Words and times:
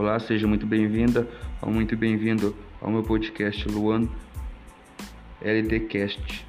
Olá, 0.00 0.18
seja 0.18 0.46
muito 0.46 0.66
bem-vinda 0.66 1.28
ou 1.60 1.70
muito 1.70 1.94
bem-vindo 1.94 2.56
ao 2.80 2.90
meu 2.90 3.02
podcast 3.02 3.68
Luan 3.68 4.08
LDcast. 5.42 6.46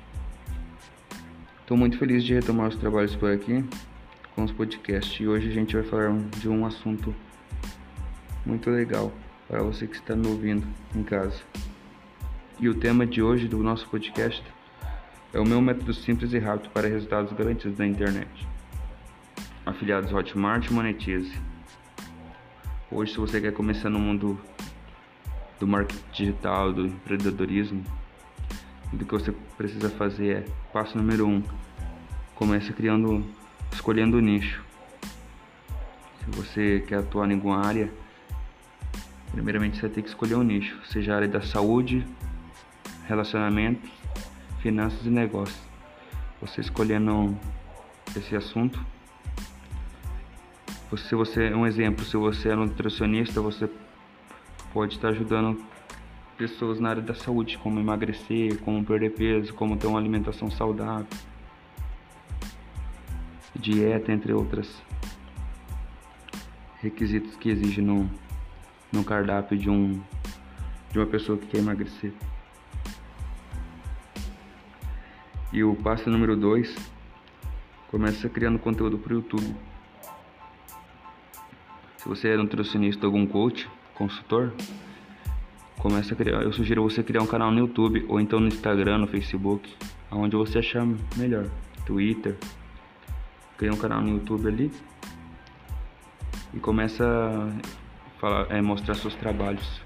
Estou 1.59 1.75
muito 1.75 1.97
feliz 1.97 2.23
de 2.23 2.33
retomar 2.33 2.69
os 2.69 2.77
trabalhos 2.77 3.13
por 3.13 3.29
aqui 3.29 3.61
com 4.33 4.45
os 4.45 4.53
podcasts 4.53 5.19
e 5.19 5.27
hoje 5.27 5.49
a 5.49 5.51
gente 5.51 5.75
vai 5.75 5.83
falar 5.83 6.17
de 6.37 6.47
um 6.47 6.65
assunto 6.65 7.13
muito 8.45 8.69
legal 8.69 9.11
para 9.49 9.61
você 9.61 9.85
que 9.85 9.97
está 9.97 10.15
me 10.15 10.27
ouvindo 10.27 10.65
em 10.95 11.03
casa. 11.03 11.41
E 12.57 12.69
o 12.69 12.73
tema 12.73 13.05
de 13.05 13.21
hoje 13.21 13.49
do 13.49 13.57
nosso 13.57 13.85
podcast 13.89 14.41
é 15.33 15.39
o 15.41 15.45
meu 15.45 15.59
método 15.59 15.93
simples 15.93 16.31
e 16.31 16.39
rápido 16.39 16.69
para 16.69 16.87
resultados 16.87 17.33
garantidos 17.33 17.77
na 17.77 17.85
internet. 17.85 18.47
Afiliados 19.65 20.13
Hotmart 20.13 20.71
Monetize. 20.71 21.50
Hoje, 22.93 23.13
se 23.13 23.19
você 23.19 23.39
quer 23.39 23.53
começar 23.53 23.89
no 23.89 23.97
mundo 23.97 24.37
do 25.57 25.65
marketing 25.65 26.03
digital, 26.11 26.73
do 26.73 26.87
empreendedorismo, 26.87 27.85
o 28.91 28.97
que 28.97 29.05
você 29.05 29.31
precisa 29.57 29.89
fazer 29.89 30.35
é 30.35 30.45
passo 30.73 30.97
número 30.97 31.25
um: 31.25 31.41
comece 32.35 32.73
criando, 32.73 33.25
escolhendo 33.71 34.17
o 34.17 34.19
nicho. 34.19 34.61
Se 36.19 36.31
você 36.35 36.83
quer 36.85 36.97
atuar 36.97 37.31
em 37.31 37.35
alguma 37.35 37.65
área, 37.65 37.89
primeiramente 39.31 39.79
você 39.79 39.87
ter 39.87 40.01
que 40.01 40.09
escolher 40.09 40.35
um 40.35 40.43
nicho, 40.43 40.77
seja 40.85 41.13
a 41.13 41.15
área 41.15 41.29
da 41.29 41.41
saúde, 41.41 42.05
relacionamento, 43.07 43.89
finanças 44.59 45.05
e 45.05 45.09
negócios. 45.09 45.61
Você 46.41 46.59
escolhendo 46.59 47.37
esse 48.17 48.35
assunto, 48.35 48.85
se 50.97 51.15
você 51.15 51.53
um 51.53 51.65
exemplo, 51.65 52.03
se 52.03 52.17
você 52.17 52.49
é 52.49 52.55
nutricionista, 52.55 53.41
você 53.41 53.69
pode 54.73 54.95
estar 54.95 55.09
ajudando 55.09 55.61
pessoas 56.37 56.79
na 56.79 56.89
área 56.89 57.01
da 57.01 57.13
saúde, 57.13 57.57
como 57.57 57.79
emagrecer, 57.79 58.57
como 58.59 58.83
perder 58.83 59.11
peso, 59.11 59.53
como 59.53 59.77
ter 59.77 59.87
uma 59.87 59.99
alimentação 59.99 60.49
saudável, 60.49 61.07
dieta, 63.55 64.11
entre 64.11 64.33
outros 64.33 64.81
requisitos 66.81 67.35
que 67.35 67.49
exige 67.49 67.81
no, 67.81 68.09
no 68.91 69.03
cardápio 69.03 69.57
de 69.57 69.69
um 69.69 70.01
de 70.91 70.99
uma 70.99 71.05
pessoa 71.05 71.37
que 71.37 71.47
quer 71.47 71.59
emagrecer. 71.59 72.11
E 75.53 75.63
o 75.63 75.75
passo 75.75 76.09
número 76.09 76.35
2 76.35 76.75
começa 77.89 78.27
criando 78.27 78.59
conteúdo 78.59 78.97
para 78.97 79.13
o 79.13 79.15
YouTube. 79.17 79.55
Se 82.01 82.09
você 82.09 82.29
é 82.29 82.37
nutricionista 82.37 83.05
algum 83.05 83.27
coach, 83.27 83.69
consultor, 83.93 84.51
começa 85.77 86.15
a 86.15 86.17
criar. 86.17 86.41
Eu 86.41 86.51
sugiro 86.51 86.81
você 86.81 87.03
criar 87.03 87.21
um 87.21 87.27
canal 87.27 87.51
no 87.51 87.59
YouTube 87.59 88.03
ou 88.09 88.19
então 88.19 88.39
no 88.39 88.47
Instagram, 88.47 88.97
no 88.97 89.07
Facebook, 89.07 89.71
aonde 90.09 90.35
você 90.35 90.57
achar 90.57 90.83
melhor. 91.15 91.45
Twitter. 91.85 92.35
Cria 93.55 93.71
um 93.71 93.77
canal 93.77 94.01
no 94.01 94.09
YouTube 94.09 94.47
ali 94.47 94.71
e 96.55 96.59
começa 96.59 97.05
a 97.05 98.19
falar, 98.19 98.49
é, 98.49 98.59
mostrar 98.63 98.95
seus 98.95 99.13
trabalhos 99.13 99.79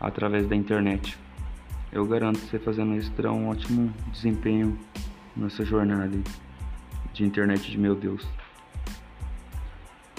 através 0.00 0.46
da 0.46 0.54
internet. 0.54 1.18
Eu 1.90 2.06
garanto 2.06 2.38
que 2.38 2.46
você 2.46 2.60
fazendo 2.60 2.94
isso 2.94 3.10
terá 3.10 3.32
um 3.32 3.48
ótimo 3.48 3.92
desempenho 4.12 4.78
nessa 5.36 5.64
jornada 5.64 6.16
de 7.12 7.24
internet 7.24 7.68
de 7.68 7.76
meu 7.76 7.96
Deus. 7.96 8.24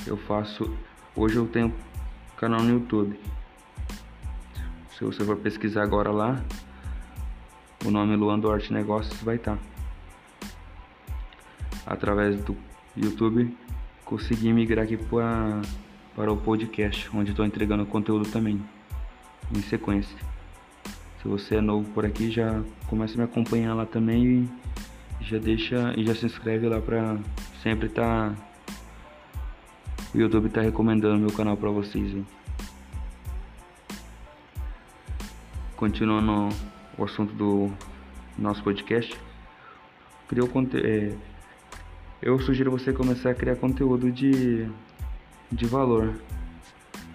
Eu 0.05 0.17
faço. 0.17 0.69
Hoje 1.13 1.35
eu 1.35 1.45
tenho 1.45 1.73
canal 2.37 2.63
no 2.63 2.71
YouTube. 2.71 3.19
Se 4.97 5.03
você 5.03 5.25
for 5.25 5.35
pesquisar 5.35 5.83
agora 5.83 6.09
lá, 6.09 6.41
o 7.83 7.91
nome 7.91 8.15
Luan 8.15 8.39
Duarte 8.39 8.71
Negócios 8.71 9.21
vai 9.21 9.35
estar. 9.35 9.57
Tá. 9.57 9.61
Através 11.85 12.41
do 12.43 12.55
YouTube, 12.95 13.53
consegui 14.05 14.53
migrar 14.53 14.85
aqui 14.85 14.95
para, 14.95 15.61
para 16.15 16.31
o 16.31 16.37
podcast, 16.37 17.09
onde 17.13 17.31
estou 17.31 17.45
entregando 17.45 17.85
conteúdo 17.85 18.31
também, 18.31 18.63
em 19.53 19.61
sequência. 19.63 20.15
Se 21.21 21.27
você 21.27 21.55
é 21.55 21.61
novo 21.61 21.91
por 21.91 22.05
aqui, 22.05 22.31
já 22.31 22.63
começa 22.87 23.15
a 23.15 23.17
me 23.17 23.23
acompanhar 23.23 23.73
lá 23.73 23.85
também 23.85 24.49
e 25.19 25.23
já 25.25 25.37
deixa 25.37 25.93
e 25.97 26.05
já 26.05 26.15
se 26.15 26.25
inscreve 26.25 26.69
lá 26.69 26.79
para 26.79 27.17
sempre 27.61 27.87
estar 27.87 28.29
tá, 28.29 28.50
o 30.13 30.17
YouTube 30.17 30.49
tá 30.49 30.61
recomendando 30.61 31.19
meu 31.19 31.31
canal 31.31 31.57
para 31.57 31.69
vocês. 31.69 32.13
Hein? 32.13 32.25
Continuando 35.75 36.49
o 36.97 37.03
assunto 37.03 37.33
do 37.33 37.71
nosso 38.37 38.63
podcast, 38.63 39.19
criou 40.27 40.49
é, 40.75 41.15
eu 42.21 42.39
sugiro 42.39 42.71
você 42.71 42.93
começar 42.93 43.31
a 43.31 43.35
criar 43.35 43.55
conteúdo 43.55 44.11
de 44.11 44.67
de 45.51 45.65
valor 45.65 46.13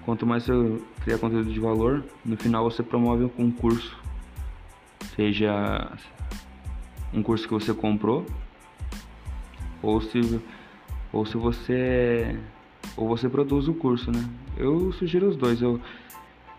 Quanto 0.07 0.25
mais 0.25 0.45
você 0.45 0.81
criar 1.03 1.19
conteúdo 1.19 1.53
de 1.53 1.59
valor, 1.59 2.05
no 2.25 2.37
final 2.37 2.63
você 2.63 2.81
promove 2.81 3.25
um 3.25 3.29
concurso. 3.29 3.99
Seja 5.17 5.99
um 7.13 7.25
curso 7.25 7.49
que 7.49 7.53
você 7.53 7.75
comprou, 7.75 8.25
ou 9.83 10.01
se, 10.01 10.41
ou 11.13 11.27
se 11.27 11.37
você 11.37 12.39
ou 12.97 13.07
você 13.07 13.29
produz 13.29 13.69
o 13.69 13.75
curso, 13.75 14.11
né? 14.11 14.25
Eu 14.57 14.93
sugiro 14.93 15.29
os 15.29 15.37
dois. 15.37 15.61
Eu 15.61 15.81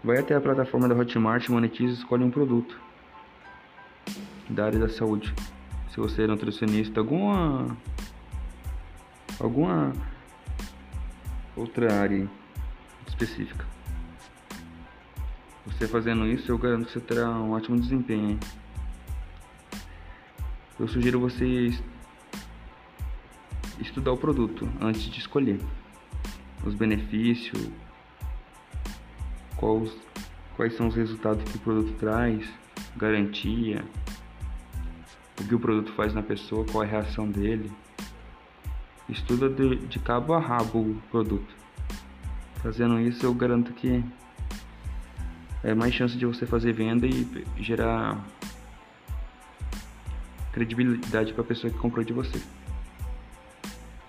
vai 0.03 0.19
até 0.19 0.35
a 0.35 0.41
plataforma 0.41 0.87
da 0.87 0.95
Hotmart, 0.95 1.49
monetiza, 1.49 1.93
escolhe 1.93 2.23
um 2.23 2.29
produto 2.29 2.79
da 4.49 4.65
área 4.65 4.79
da 4.79 4.87
saúde. 4.87 5.33
Se 5.89 5.97
você 5.97 6.23
é 6.23 6.27
nutricionista, 6.27 6.99
alguma 6.99 7.75
alguma 9.39 9.93
outra 11.55 11.99
área 11.99 12.29
específica. 13.07 13.65
Você 15.65 15.87
fazendo 15.87 16.25
isso, 16.25 16.51
eu 16.51 16.57
garanto 16.57 16.85
que 16.85 16.93
você 16.93 16.99
terá 16.99 17.29
um 17.29 17.51
ótimo 17.51 17.79
desempenho. 17.79 18.31
Hein? 18.31 18.39
Eu 20.79 20.87
sugiro 20.87 21.19
você 21.19 21.73
estudar 23.79 24.11
o 24.11 24.17
produto 24.17 24.67
antes 24.79 25.01
de 25.01 25.19
escolher 25.19 25.59
os 26.65 26.73
benefícios, 26.73 27.69
quais, 29.55 29.91
quais 30.55 30.75
são 30.75 30.87
os 30.87 30.95
resultados 30.95 31.43
que 31.43 31.57
o 31.57 31.59
produto 31.59 31.93
traz, 31.99 32.47
garantia, 32.95 33.83
o 35.39 35.43
que 35.43 35.55
o 35.55 35.59
produto 35.59 35.91
faz 35.93 36.13
na 36.13 36.23
pessoa, 36.23 36.65
qual 36.65 36.83
é 36.83 36.87
a 36.87 36.89
reação 36.89 37.29
dele. 37.29 37.71
Estuda 39.07 39.49
de, 39.49 39.77
de 39.87 39.99
cabo 39.99 40.33
a 40.33 40.39
rabo 40.39 40.79
o 40.79 41.01
produto. 41.09 41.55
Fazendo 42.61 42.99
isso, 42.99 43.25
eu 43.25 43.33
garanto 43.33 43.71
que 43.73 44.03
é 45.63 45.73
mais 45.73 45.93
chance 45.93 46.17
de 46.17 46.25
você 46.25 46.45
fazer 46.45 46.73
venda 46.73 47.05
e 47.07 47.45
gerar 47.57 48.25
credibilidade 50.51 51.33
para 51.33 51.43
a 51.43 51.45
pessoa 51.45 51.71
que 51.71 51.77
comprou 51.77 52.03
de 52.03 52.13
você. 52.13 52.41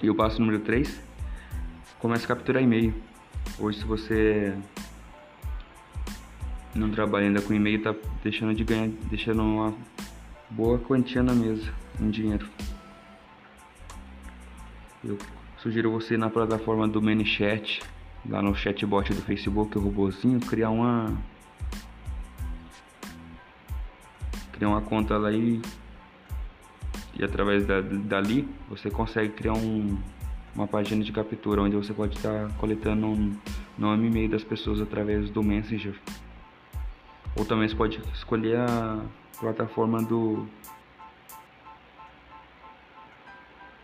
E 0.03 0.09
o 0.09 0.15
passo 0.15 0.41
número 0.41 0.61
3, 0.61 1.08
comece 1.99 2.25
a 2.25 2.29
capturar 2.29 2.63
e-mail. 2.63 2.95
Hoje 3.59 3.79
se 3.79 3.85
você 3.85 4.55
não 6.75 6.91
trabalha 6.91 7.27
ainda 7.27 7.41
com 7.41 7.53
e-mail, 7.53 7.83
tá 7.83 7.95
deixando 8.23 8.55
de 8.55 8.65
ganhar, 8.65 8.89
deixando 9.11 9.43
uma 9.43 9.75
boa 10.51 10.79
quantia 10.79 11.23
na 11.23 11.35
mesa 11.35 11.73
em 12.01 12.11
dinheiro. 12.11 12.49
Eu 15.05 15.19
sugiro 15.59 15.91
você 15.91 16.17
na 16.17 16.31
plataforma 16.31 16.87
do 16.87 17.01
ManyChat 17.01 17.83
lá 18.29 18.43
no 18.43 18.55
chatbot 18.55 19.13
do 19.13 19.23
Facebook, 19.23 19.77
o 19.79 19.81
robôzinho, 19.81 20.41
criar 20.41 20.71
uma 20.71 21.17
criar 24.53 24.69
uma 24.69 24.81
conta 24.81 25.17
lá 25.17 25.31
e, 25.31 25.63
e 27.17 27.25
através 27.25 27.65
da, 27.65 27.81
dali 27.81 28.49
você 28.69 28.91
consegue 28.91 29.33
criar 29.33 29.53
um, 29.53 29.97
uma 30.59 30.67
página 30.67 31.05
de 31.05 31.13
captura 31.13 31.63
onde 31.63 31.77
você 31.77 31.95
pode 31.95 32.17
estar 32.17 32.51
coletando 32.59 33.07
um 33.07 33.37
nome 33.79 34.07
e 34.07 34.07
e-mail 34.09 34.29
das 34.29 34.43
pessoas 34.43 34.81
através 34.81 35.31
do 35.31 35.41
Messenger. 35.41 35.95
Ou 37.37 37.45
também 37.45 37.69
você 37.69 37.77
pode 37.77 38.03
escolher 38.13 38.59
a 38.59 39.01
plataforma 39.39 40.03
do 40.03 40.49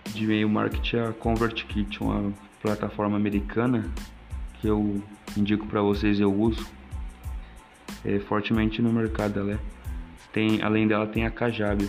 de 0.07 0.25
e-mail 0.25 0.49
marketing 0.49 0.97
a 0.97 1.13
ConvertKit, 1.13 2.03
uma 2.03 2.33
plataforma 2.61 3.17
americana 3.17 3.89
que 4.55 4.67
eu 4.67 5.01
indico 5.37 5.67
para 5.67 5.81
vocês 5.81 6.19
eu 6.19 6.35
uso 6.35 6.67
é, 8.05 8.19
fortemente 8.19 8.83
no 8.83 8.93
mercado 8.93 9.39
ela 9.39 9.53
é. 9.53 9.59
tem 10.33 10.61
além 10.61 10.89
dela 10.89 11.07
tem 11.07 11.25
a 11.25 11.31
Kajabi 11.31 11.89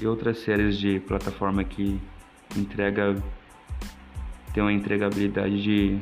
e 0.00 0.06
outras 0.08 0.38
séries 0.38 0.76
de 0.76 0.98
plataforma 0.98 1.62
que 1.62 2.00
entrega 2.56 3.16
tem 4.54 4.62
uma 4.62 4.72
entregabilidade 4.72 5.62
de 5.62 6.00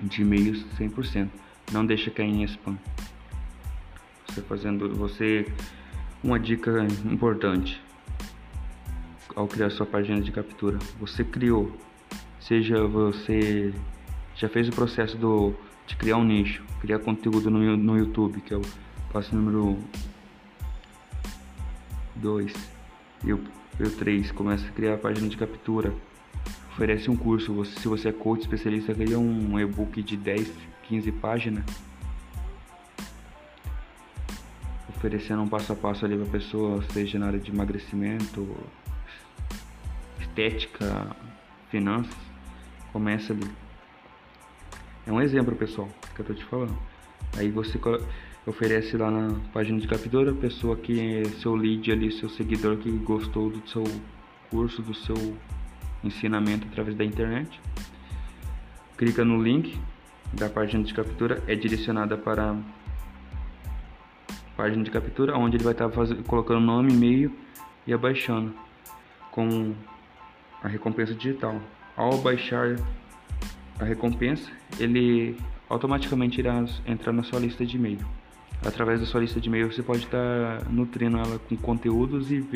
de 0.00 0.22
e-mails 0.22 0.64
100%. 0.78 1.28
Não 1.72 1.84
deixa 1.84 2.10
cair 2.10 2.28
em 2.28 2.44
spam. 2.44 2.78
Você 4.26 4.42
fazendo, 4.42 4.94
você 4.94 5.46
uma 6.22 6.38
dica 6.38 6.86
importante 7.10 7.82
ao 9.34 9.46
criar 9.48 9.70
sua 9.70 9.86
página 9.86 10.20
de 10.20 10.30
captura. 10.30 10.78
Você 11.00 11.24
criou, 11.24 11.76
seja 12.40 12.86
você 12.86 13.72
já 14.34 14.48
fez 14.48 14.68
o 14.68 14.72
processo 14.72 15.16
do, 15.16 15.54
de 15.86 15.96
criar 15.96 16.16
um 16.16 16.24
nicho, 16.24 16.64
criar 16.80 16.98
conteúdo 17.00 17.50
no, 17.50 17.76
no 17.76 17.98
YouTube, 17.98 18.40
que 18.40 18.54
é 18.54 18.56
o 18.56 18.62
passo 19.12 19.34
número 19.34 19.78
2. 22.16 22.52
E 23.24 23.32
o 23.32 23.57
3, 23.78 24.32
começa 24.32 24.66
a 24.66 24.70
criar 24.70 24.94
a 24.94 24.98
página 24.98 25.28
de 25.28 25.36
captura. 25.36 25.94
Oferece 26.72 27.10
um 27.10 27.16
curso, 27.16 27.52
você, 27.52 27.78
se 27.78 27.88
você 27.88 28.08
é 28.08 28.12
coach 28.12 28.42
especialista, 28.42 28.94
cria 28.94 29.18
um 29.18 29.58
e-book 29.58 30.02
de 30.02 30.16
10, 30.16 30.50
15 30.84 31.12
páginas 31.12 31.64
oferecendo 34.98 35.42
um 35.42 35.48
passo 35.48 35.72
a 35.72 35.76
passo 35.76 36.04
ali 36.04 36.16
para 36.16 36.26
a 36.26 36.30
pessoa, 36.30 36.82
seja 36.92 37.18
na 37.18 37.28
área 37.28 37.38
de 37.38 37.52
emagrecimento, 37.52 38.56
estética, 40.20 41.16
finanças, 41.70 42.16
começa 42.92 43.32
ali. 43.32 43.48
É 45.06 45.12
um 45.12 45.20
exemplo, 45.20 45.54
pessoal, 45.54 45.88
que 46.14 46.20
eu 46.20 46.26
tô 46.26 46.34
te 46.34 46.44
falando. 46.44 46.76
Aí 47.36 47.48
você 47.48 47.78
oferece 48.48 48.96
lá 48.96 49.10
na 49.10 49.38
página 49.52 49.78
de 49.78 49.86
captura 49.86 50.30
a 50.30 50.34
pessoa 50.34 50.76
que 50.76 51.00
é 51.00 51.24
seu 51.24 51.54
lead 51.54 51.92
ali, 51.92 52.10
seu 52.10 52.28
seguidor 52.28 52.78
que 52.78 52.90
gostou 52.90 53.50
do 53.50 53.68
seu 53.68 53.84
curso, 54.50 54.80
do 54.80 54.94
seu 54.94 55.36
ensinamento 56.02 56.66
através 56.66 56.96
da 56.96 57.04
internet. 57.04 57.60
Clica 58.96 59.24
no 59.24 59.42
link 59.42 59.78
da 60.32 60.48
página 60.48 60.82
de 60.82 60.94
captura, 60.94 61.42
é 61.46 61.54
direcionada 61.54 62.16
para 62.16 62.56
página 64.56 64.82
de 64.82 64.90
captura, 64.90 65.36
onde 65.36 65.56
ele 65.56 65.64
vai 65.64 65.72
estar 65.72 65.88
fazendo, 65.90 66.24
colocando 66.24 66.60
nome, 66.60 66.92
e-mail 66.92 67.32
e 67.86 67.92
abaixando 67.92 68.52
com 69.30 69.74
a 70.62 70.68
recompensa 70.68 71.14
digital. 71.14 71.60
Ao 71.96 72.18
baixar 72.18 72.76
a 73.78 73.84
recompensa, 73.84 74.50
ele 74.80 75.36
automaticamente 75.68 76.40
irá 76.40 76.64
entrar 76.86 77.12
na 77.12 77.22
sua 77.22 77.38
lista 77.38 77.64
de 77.64 77.76
e-mail. 77.76 78.00
Através 78.64 79.00
da 79.00 79.06
sua 79.06 79.20
lista 79.20 79.40
de 79.40 79.48
e-mail 79.48 79.72
você 79.72 79.82
pode 79.82 80.04
estar 80.04 80.64
nutrindo 80.70 81.16
ela 81.16 81.38
com 81.38 81.56
conteúdos 81.56 82.30
e, 82.30 82.46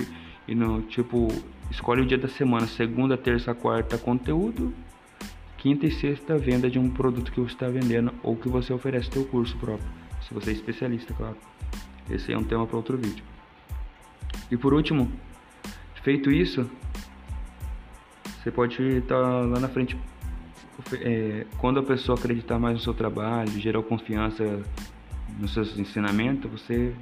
e 0.48 0.54
no 0.54 0.82
tipo 0.82 1.28
escolhe 1.70 2.02
o 2.02 2.06
dia 2.06 2.18
da 2.18 2.28
semana, 2.28 2.66
segunda, 2.66 3.16
terça, 3.16 3.54
quarta 3.54 3.96
conteúdo, 3.96 4.74
quinta 5.56 5.86
e 5.86 5.90
sexta 5.92 6.36
venda 6.36 6.68
de 6.68 6.78
um 6.78 6.90
produto 6.90 7.30
que 7.30 7.40
você 7.40 7.54
está 7.54 7.68
vendendo 7.68 8.12
ou 8.22 8.36
que 8.36 8.48
você 8.48 8.72
oferece 8.72 9.10
seu 9.12 9.24
curso 9.24 9.56
próprio, 9.58 9.88
se 10.26 10.34
você 10.34 10.50
é 10.50 10.52
especialista, 10.54 11.14
claro. 11.14 11.36
Esse 12.10 12.32
é 12.32 12.38
um 12.38 12.44
tema 12.44 12.66
para 12.66 12.76
outro 12.76 12.98
vídeo. 12.98 13.24
E 14.50 14.56
por 14.56 14.74
último, 14.74 15.10
feito 16.02 16.30
isso, 16.30 16.68
você 18.42 18.50
pode 18.50 18.82
estar 18.82 19.16
lá 19.16 19.60
na 19.60 19.68
frente. 19.68 19.96
É, 21.00 21.46
quando 21.58 21.78
a 21.78 21.82
pessoa 21.82 22.18
acreditar 22.18 22.58
mais 22.58 22.74
no 22.74 22.80
seu 22.80 22.92
trabalho, 22.92 23.48
gerar 23.52 23.82
confiança 23.82 24.62
nos 25.38 25.52
seus 25.52 25.76
ensinamentos, 25.78 26.50
você 26.50 26.94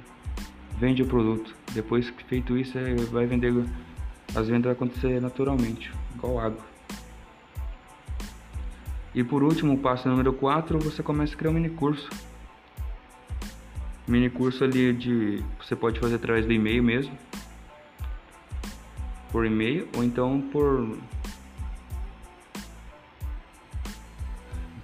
vende 0.79 1.03
o 1.03 1.07
produto. 1.07 1.55
Depois 1.73 2.09
que 2.09 2.23
feito 2.23 2.57
isso, 2.57 2.77
é, 2.77 2.95
vai 3.11 3.25
vender. 3.25 3.53
As 4.35 4.47
vendas 4.47 4.63
vão 4.63 4.71
acontecer 4.71 5.21
naturalmente, 5.21 5.91
igual 6.15 6.39
água. 6.39 6.65
E 9.13 9.23
por 9.23 9.43
último, 9.43 9.73
o 9.73 9.77
passo 9.77 10.07
número 10.07 10.31
4, 10.33 10.79
você 10.79 11.03
começa 11.03 11.33
a 11.33 11.37
criar 11.37 11.51
um 11.51 11.53
mini 11.53 11.69
curso 11.69 12.09
mini 14.07 14.29
curso 14.29 14.63
ali 14.63 14.93
de 14.93 15.43
você 15.57 15.75
pode 15.75 15.99
fazer 15.99 16.15
através 16.15 16.45
do 16.45 16.51
e-mail 16.51 16.83
mesmo 16.83 17.15
por 19.31 19.45
e-mail 19.45 19.87
ou 19.95 20.03
então 20.03 20.41
por 20.51 20.97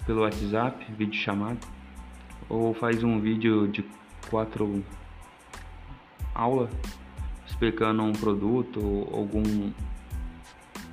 pelo 0.06 0.22
WhatsApp, 0.22 0.86
vídeo 0.94 1.20
chamado 1.20 1.60
ou 2.50 2.74
faz 2.74 3.04
um 3.04 3.20
vídeo 3.20 3.68
de 3.68 3.84
quatro 4.30 4.84
aula 6.34 6.70
explicando 7.46 8.04
um 8.04 8.14
produto 8.14 8.80
ou 8.80 9.16
algum 9.16 9.72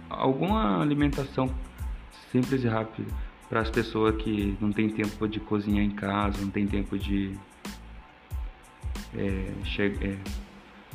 alguma 0.08 0.80
alimentação 0.80 1.52
simples 2.30 2.64
e 2.64 2.68
rápida 2.68 3.08
para 3.48 3.60
as 3.60 3.70
pessoas 3.70 4.16
que 4.16 4.56
não 4.60 4.72
tem 4.72 4.88
tempo 4.88 5.28
de 5.28 5.38
cozinhar 5.38 5.84
em 5.84 5.90
casa, 5.90 6.40
não 6.40 6.50
tem 6.50 6.66
tempo 6.66 6.98
de 6.98 7.36
é, 9.16 9.52
che 9.64 9.82
é, 9.82 10.18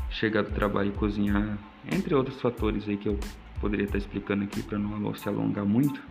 chegar 0.10 0.44
do 0.44 0.52
trabalho 0.52 0.90
e 0.90 0.92
cozinhar, 0.94 1.58
entre 1.92 2.14
outros 2.14 2.42
fatores 2.42 2.88
aí 2.88 2.98
que 2.98 3.08
eu 3.08 3.20
poderia 3.62 3.86
estar 3.86 3.98
explicando 3.98 4.44
aqui 4.44 4.64
para 4.64 4.78
não 4.78 5.14
se 5.14 5.30
alongar 5.30 5.66
muito 5.66 6.02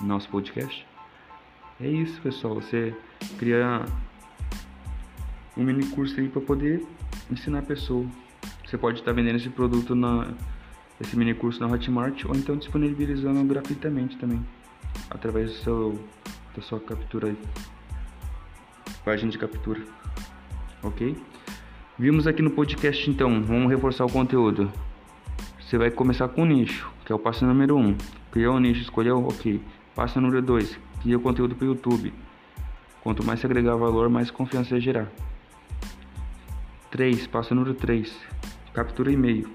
no 0.00 0.06
nosso 0.06 0.28
podcast. 0.28 0.86
É 1.80 1.88
isso, 1.88 2.20
pessoal. 2.22 2.54
Você 2.54 2.94
criar 3.38 3.86
um 5.56 5.62
mini 5.62 5.86
curso 5.86 6.18
aí 6.18 6.28
para 6.28 6.40
poder 6.40 6.86
ensinar 7.30 7.60
a 7.60 7.62
pessoa. 7.62 8.06
Você 8.64 8.78
pode 8.78 9.00
estar 9.00 9.12
vendendo 9.12 9.36
esse 9.36 9.50
produto 9.50 9.94
na 9.94 10.28
esse 11.00 11.16
mini 11.16 11.34
curso 11.34 11.60
na 11.60 11.66
Hotmart 11.66 12.24
ou 12.24 12.34
então 12.34 12.56
disponibilizando 12.56 13.44
gratuitamente 13.44 14.16
também 14.16 14.42
através 15.10 15.50
do 15.50 15.56
seu 15.56 16.04
da 16.54 16.62
sua 16.62 16.80
captura 16.80 17.28
aí, 17.28 17.36
página 19.04 19.30
de 19.30 19.36
captura, 19.36 19.82
ok? 20.82 21.14
Vimos 21.98 22.26
aqui 22.26 22.40
no 22.40 22.50
podcast 22.50 23.10
então, 23.10 23.42
vamos 23.42 23.70
reforçar 23.70 24.06
o 24.06 24.10
conteúdo. 24.10 24.72
Você 25.60 25.76
vai 25.76 25.90
começar 25.90 26.28
com 26.28 26.42
o 26.42 26.46
nicho, 26.46 26.90
que 27.04 27.12
é 27.12 27.14
o 27.14 27.18
passo 27.18 27.44
número 27.44 27.76
1. 27.76 27.78
Um. 27.78 27.96
Criou 28.30 28.56
o 28.56 28.60
nicho, 28.60 28.80
escolheu, 28.80 29.18
ok. 29.26 29.60
Passo 29.94 30.20
número 30.20 30.40
2, 30.40 30.78
cria 31.06 31.16
o 31.16 31.20
conteúdo 31.20 31.54
para 31.54 31.64
o 31.64 31.68
YouTube. 31.68 32.12
Quanto 33.00 33.24
mais 33.24 33.38
você 33.38 33.46
agregar 33.46 33.76
valor, 33.76 34.10
mais 34.10 34.28
confiança 34.28 34.70
você 34.70 34.80
gerar. 34.80 35.06
3, 36.90 37.28
passo 37.28 37.54
número 37.54 37.74
3, 37.74 38.12
captura 38.74 39.12
e-mail. 39.12 39.48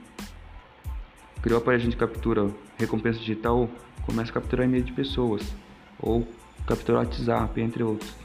Criou 1.42 1.60
a 1.60 1.62
página 1.62 1.92
de 1.92 1.98
captura, 1.98 2.50
recompensa 2.78 3.20
digital, 3.20 3.70
começa 4.06 4.32
a 4.32 4.34
capturar 4.34 4.66
e-mail 4.66 4.86
de 4.86 4.94
pessoas. 4.94 5.54
Ou 6.00 6.26
capturar 6.66 7.04
WhatsApp, 7.04 7.60
entre 7.60 7.84
outros. 7.84 8.16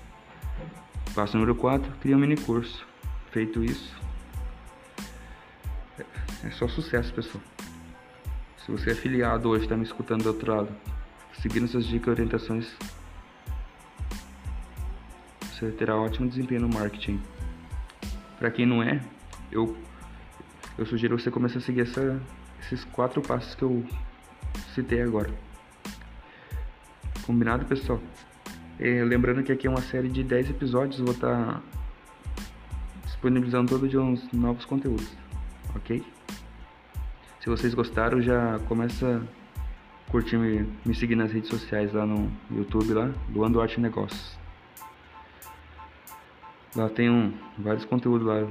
Passo 1.12 1.36
número 1.36 1.56
4, 1.56 1.90
cria 2.00 2.16
um 2.16 2.20
mini 2.20 2.36
curso. 2.36 2.86
Feito 3.32 3.64
isso, 3.64 3.92
é 6.44 6.50
só 6.52 6.68
sucesso, 6.68 7.12
pessoal. 7.12 7.42
Se 8.64 8.70
você 8.70 8.90
é 8.90 8.92
afiliado 8.92 9.48
hoje, 9.48 9.64
está 9.64 9.76
me 9.76 9.82
escutando 9.82 10.22
do 10.22 10.28
outro 10.28 10.54
lado, 10.54 10.68
seguindo 11.42 11.64
essas 11.64 11.84
dicas 11.86 12.06
e 12.06 12.10
orientações, 12.10 12.68
você 15.56 15.70
terá 15.70 15.96
ótimo 15.96 16.28
desempenho 16.28 16.60
no 16.60 16.68
marketing. 16.68 17.18
Para 18.38 18.50
quem 18.50 18.66
não 18.66 18.82
é, 18.82 19.00
eu, 19.50 19.74
eu 20.76 20.84
sugiro 20.84 21.18
você 21.18 21.30
começar 21.30 21.58
a 21.58 21.62
seguir 21.62 21.80
essa, 21.80 22.20
esses 22.60 22.84
quatro 22.84 23.22
passos 23.22 23.54
que 23.54 23.62
eu 23.62 23.82
citei 24.74 25.00
agora. 25.00 25.30
Combinado, 27.22 27.64
pessoal? 27.64 27.98
É, 28.78 29.02
lembrando 29.02 29.42
que 29.42 29.50
aqui 29.50 29.66
é 29.66 29.70
uma 29.70 29.80
série 29.80 30.08
de 30.08 30.22
10 30.22 30.50
episódios, 30.50 31.00
vou 31.00 31.12
estar 31.12 31.54
tá 31.54 31.62
disponibilizando 33.04 33.70
todo 33.70 33.88
dia 33.88 34.00
uns 34.00 34.30
novos 34.32 34.66
conteúdos, 34.66 35.10
ok? 35.74 36.04
Se 37.40 37.48
vocês 37.48 37.72
gostaram, 37.72 38.20
já 38.20 38.58
começa 38.68 39.22
a 40.06 40.10
curtir, 40.10 40.36
me, 40.36 40.68
me 40.84 40.94
seguir 40.94 41.16
nas 41.16 41.32
redes 41.32 41.48
sociais 41.48 41.94
lá 41.94 42.04
no 42.04 42.30
YouTube, 42.50 42.92
lá, 42.92 43.10
Doando 43.30 43.62
Arte 43.62 43.80
Negócios. 43.80 44.45
Lá 46.76 46.90
tem 46.90 47.08
um, 47.08 47.32
vários 47.58 47.86
conteúdos 47.86 48.26
lá. 48.26 48.46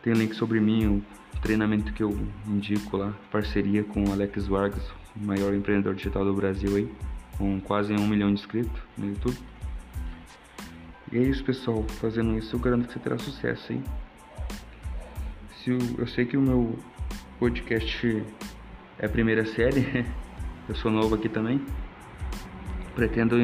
Tem 0.00 0.12
link 0.12 0.32
sobre 0.34 0.60
mim, 0.60 0.86
o 0.86 1.40
treinamento 1.40 1.92
que 1.92 2.04
eu 2.04 2.16
indico 2.46 2.96
lá, 2.96 3.12
parceria 3.32 3.82
com 3.82 4.04
o 4.04 4.12
Alex 4.12 4.46
Vargas, 4.46 4.88
o 5.16 5.26
maior 5.26 5.52
empreendedor 5.52 5.96
digital 5.96 6.24
do 6.24 6.32
Brasil 6.32 6.76
aí, 6.76 6.88
com 7.36 7.60
quase 7.60 7.92
um 7.92 8.06
milhão 8.06 8.28
de 8.28 8.34
inscritos 8.34 8.80
no 8.96 9.08
YouTube. 9.08 9.36
E 11.10 11.18
é 11.18 11.22
isso, 11.22 11.42
pessoal. 11.42 11.82
Fazendo 12.00 12.38
isso, 12.38 12.54
eu 12.54 12.60
garanto 12.60 12.86
que 12.86 12.92
você 12.92 13.00
terá 13.00 13.18
sucesso, 13.18 13.72
hein? 13.72 13.82
Se 15.56 15.70
eu, 15.70 15.78
eu 15.98 16.06
sei 16.06 16.26
que 16.26 16.36
o 16.36 16.40
meu 16.40 16.78
podcast 17.40 18.22
é 19.00 19.06
a 19.06 19.08
primeira 19.08 19.44
série, 19.44 20.06
eu 20.68 20.76
sou 20.76 20.92
novo 20.92 21.16
aqui 21.16 21.28
também. 21.28 21.60
Pretendo 22.94 23.36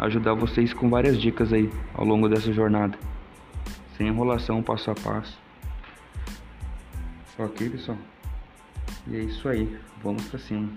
ajudar 0.00 0.34
vocês 0.34 0.74
com 0.74 0.90
várias 0.90 1.20
dicas 1.20 1.52
aí 1.52 1.70
ao 1.94 2.04
longo 2.04 2.28
dessa 2.28 2.52
jornada, 2.52 2.98
sem 4.00 4.08
enrolação, 4.08 4.62
passo 4.62 4.90
a 4.90 4.94
passo. 4.94 5.38
Ok, 7.38 7.68
pessoal? 7.68 7.98
E 9.06 9.14
é 9.14 9.18
isso 9.18 9.46
aí, 9.46 9.78
vamos 10.02 10.24
pra 10.24 10.38
cima. 10.38 10.70